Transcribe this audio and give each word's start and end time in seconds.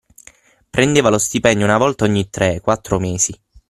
Prendeva 0.71 1.09
lo 1.09 1.19
stipendio 1.19 1.63
una 1.63 1.77
volta 1.77 2.05
ogni 2.05 2.27
tre, 2.31 2.59
quattro 2.59 2.97
mesi. 2.99 3.39